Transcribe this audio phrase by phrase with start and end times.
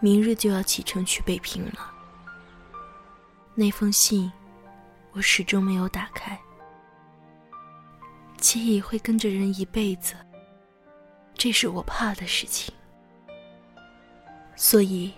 [0.00, 1.92] 明日就要启程去北平了。
[3.54, 4.30] 那封信，
[5.12, 6.38] 我始终没有打开。
[8.36, 10.14] 记忆会跟着人一辈子，
[11.34, 12.74] 这是我怕的事情。
[14.56, 15.12] 所以，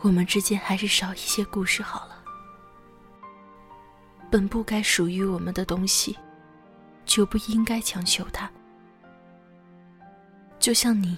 [0.00, 2.22] 我们之间还是少一些故事好了。
[4.30, 6.16] 本不该属于我们的东西，
[7.04, 8.50] 就不应该强求它。
[10.58, 11.16] 就像你，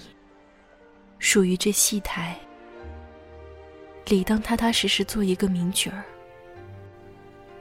[1.18, 2.38] 属于这戏台，
[4.06, 6.04] 理当踏踏实实做一个名角儿。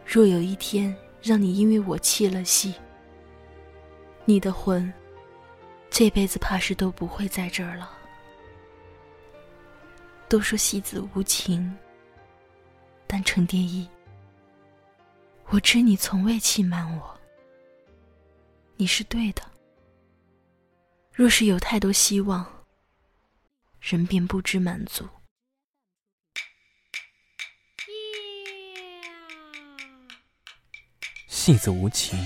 [0.05, 2.73] 若有一天让你因为我弃了戏，
[4.25, 4.91] 你的魂，
[5.89, 7.97] 这辈子怕是都不会在这儿了。
[10.27, 11.73] 都说戏子无情，
[13.07, 13.87] 但程蝶衣。
[15.47, 17.19] 我知你从未欺瞒我，
[18.77, 19.41] 你是对的。
[21.13, 22.45] 若是有太多希望，
[23.81, 25.05] 人便不知满足。
[31.43, 32.23] 戏子无情，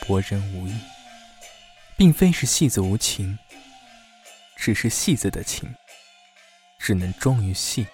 [0.00, 0.74] 博人无义，
[1.94, 3.38] 并非是戏子无情，
[4.56, 5.74] 只是戏子的情，
[6.78, 7.86] 只能忠于戏，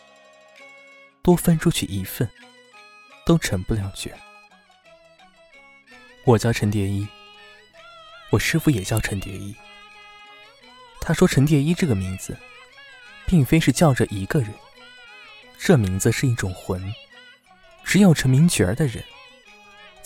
[1.20, 2.30] 多分出去一份，
[3.24, 4.12] 都成不了角。
[6.24, 7.04] 我叫陈蝶衣，
[8.30, 9.52] 我师傅也叫陈蝶衣。
[11.00, 12.38] 他说：“陈蝶衣这个名字，
[13.26, 14.54] 并非是叫着一个人，
[15.58, 16.94] 这名字是一种魂，
[17.82, 19.02] 只有成名角儿的人，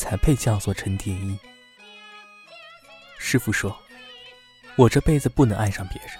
[0.01, 1.39] 才配叫做陈蝶衣。”
[3.19, 3.79] 师傅说
[4.77, 6.19] ：“我这辈子不能爱上别人，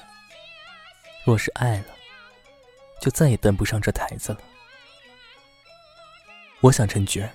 [1.25, 1.87] 若是爱了，
[3.01, 4.41] 就再也登不上这台子了。
[6.61, 7.31] 我想成角儿，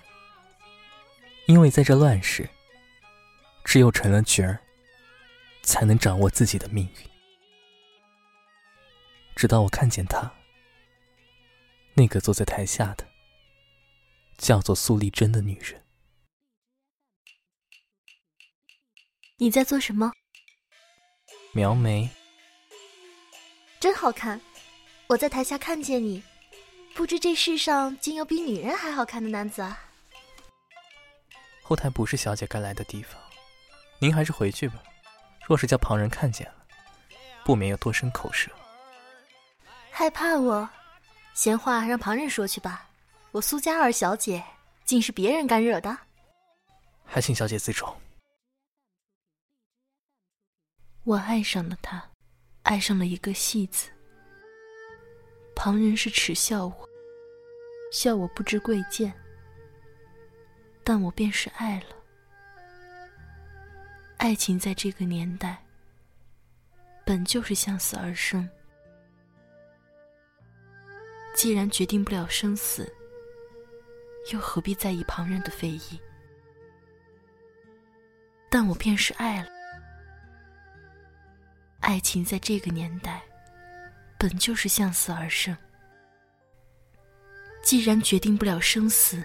[1.48, 2.48] 因为在这乱世。”
[3.68, 4.60] 只有成了角儿，
[5.64, 7.10] 才能掌握自己的命运。
[9.36, 10.32] 直到我看见他，
[11.96, 13.08] 那个坐在台下的，
[14.38, 15.84] 叫做苏丽珍的女人。
[19.38, 20.14] 你在做什么？
[21.52, 22.10] 描眉。
[23.82, 24.40] 真好看！
[25.08, 26.24] 我在台下看见你，
[26.94, 29.78] 不知这世上竟有比女人还好看的男子啊！
[31.62, 33.22] 后台不是小姐该来的地方。
[34.00, 34.82] 您还是回去吧，
[35.46, 36.66] 若是叫旁人看见了，
[37.44, 38.50] 不免要多生口舌。
[39.92, 40.68] 害怕我？
[41.34, 42.90] 闲话让旁人说去吧。
[43.32, 44.42] 我苏家二小姐，
[44.86, 45.98] 竟是别人敢惹的？
[47.06, 47.94] 还请小姐自重。
[51.06, 52.04] 我爱上了他，
[52.64, 53.92] 爱上了一个戏子。
[55.56, 56.90] 旁人是耻笑我，
[57.92, 59.14] 笑我不知贵贱，
[60.84, 61.96] 但我便是爱了。
[64.18, 65.64] 爱情在这个年代，
[67.06, 68.50] 本就是向死而生。
[71.36, 72.92] 既然决定不了生死，
[74.34, 76.02] 又何必在意旁人的非议？
[78.50, 79.55] 但我便是爱了。
[81.86, 83.22] 爱情在这个年代，
[84.18, 85.56] 本就是向死而生。
[87.62, 89.24] 既然决定不了生死，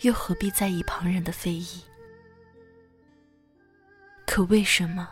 [0.00, 1.80] 又何必在意旁人的非议？
[4.26, 5.08] 可为什么，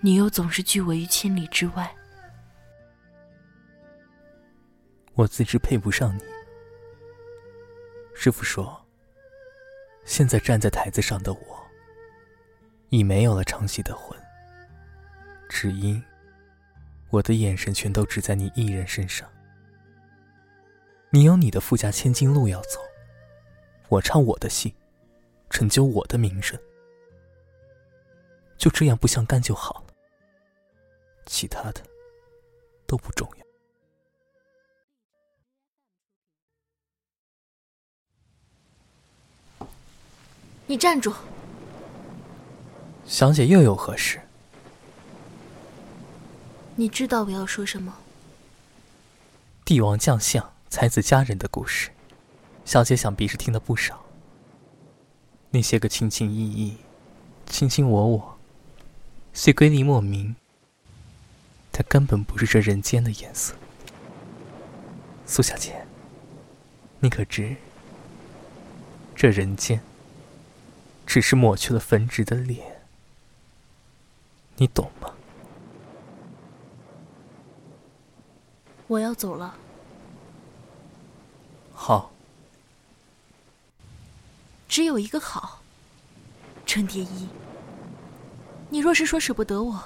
[0.00, 1.90] 你又总是拒我于千里之外？
[5.14, 6.22] 我自知配不上你。
[8.14, 8.86] 师傅说，
[10.04, 11.66] 现在站在台子上的我，
[12.92, 14.14] 已没有了长息的魂，
[15.48, 16.00] 只因
[17.08, 19.26] 我的眼神全都只在你一人身上。
[21.08, 22.78] 你有你的富家千金路要走，
[23.88, 24.74] 我唱我的戏，
[25.48, 26.60] 成就我的名声。
[28.58, 29.94] 就这样不相干就好了，
[31.24, 31.82] 其他的
[32.86, 33.46] 都不重要。
[40.66, 41.10] 你站住！
[43.06, 44.20] 小姐又有何事？
[46.76, 47.94] 你知道我要说什么？
[49.64, 51.90] 帝王将相、才子佳人的故事，
[52.64, 54.02] 小姐想必是听了不少。
[55.50, 56.78] 那些个情情意意、
[57.46, 58.38] 卿卿我我。
[59.34, 60.36] 虽瑰丽莫名，
[61.70, 63.54] 它根本不是这人间的颜色。
[65.26, 65.86] 苏小姐，
[67.00, 67.56] 你可知，
[69.14, 69.80] 这人间
[71.06, 72.71] 只是抹去了粉纸的脸，
[74.56, 75.12] 你懂吗？
[78.86, 79.54] 我要走了。
[81.72, 82.10] 好。
[84.68, 85.60] 只有一个好，
[86.64, 87.28] 陈蝶衣。
[88.70, 89.84] 你若是说舍不得我，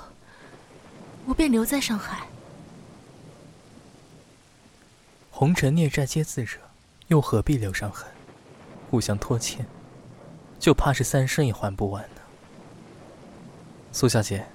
[1.24, 2.28] 我便留在上海，
[5.32, 6.60] 红尘孽债皆自惹，
[7.08, 8.08] 又何必留伤痕？
[8.88, 9.66] 互相拖欠，
[10.60, 12.20] 就怕是三生也还不完呢。
[13.90, 14.46] 苏小姐，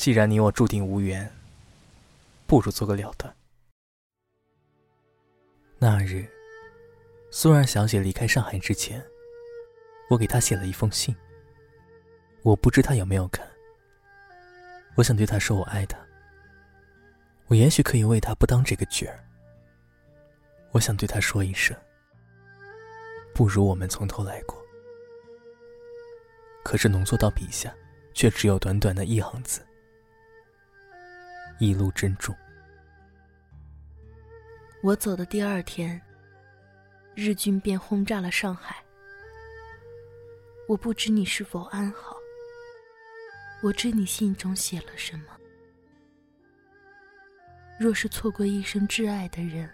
[0.00, 1.30] 既然你我注定无缘，
[2.46, 3.36] 不如做个了断。
[5.78, 6.26] 那日，
[7.30, 9.04] 苏二小姐离开上海之前，
[10.08, 11.14] 我给她写了一封信。
[12.40, 13.46] 我不知她有没有看。
[14.94, 15.98] 我想对她说，我爱她。
[17.48, 19.22] 我也许可以为她不当这个角儿。
[20.70, 21.76] 我想对她说一声。
[23.34, 24.56] 不如我们从头来过。
[26.64, 27.70] 可是浓缩到笔下，
[28.14, 29.60] 却只有短短的一行字：
[31.60, 32.34] 一路珍重。
[34.82, 36.00] 我走的第二天，
[37.14, 38.82] 日军便轰炸了上海。
[40.66, 42.16] 我不知你是否安好。
[43.62, 45.36] 我知你信中写了什么。
[47.78, 49.68] 若是错过一生挚爱的人，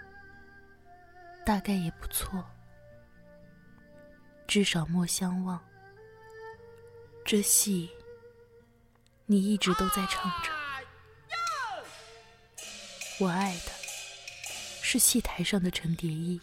[1.45, 2.45] 大概也不错。
[4.49, 5.61] 至少莫相忘。
[7.25, 7.89] 这戏，
[9.27, 10.56] 你一直都在唱着。
[13.19, 13.73] 我爱的，
[14.83, 16.39] 是戏台上的程蝶衣，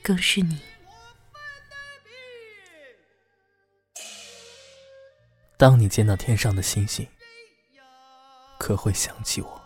[0.00, 0.60] 更是你。
[5.56, 7.08] 当你见到天上的星星，
[8.56, 9.65] 可会想起我？